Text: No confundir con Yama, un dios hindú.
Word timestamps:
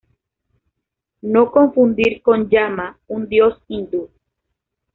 No 1.21 1.51
confundir 1.51 2.23
con 2.23 2.49
Yama, 2.49 2.97
un 3.05 3.27
dios 3.29 3.61
hindú. 3.67 4.09